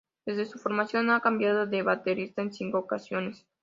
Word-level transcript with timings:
Desde 0.25 0.47
su 0.47 0.57
formación, 0.57 1.11
ha 1.11 1.19
cambiado 1.21 1.67
de 1.67 1.83
baterista 1.83 2.41
en 2.41 2.51
cinco 2.51 2.79
ocasiones. 2.79 3.45